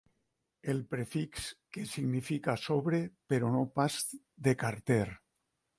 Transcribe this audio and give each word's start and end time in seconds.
El 0.73 0.79
prefix 0.93 1.51
que 1.77 1.85
significa 1.91 2.57
sobre, 2.65 3.03
però 3.35 3.53
no 3.59 3.65
pas 3.79 4.01
de 4.49 4.61
carter. 4.65 5.05